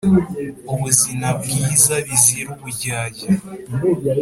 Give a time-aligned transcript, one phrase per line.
[0.73, 3.29] ubuzina bwiza bizira uburyarya.